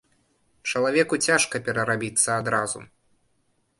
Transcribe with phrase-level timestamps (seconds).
[0.69, 2.79] Чалавеку цяжка перарабіцца адразу.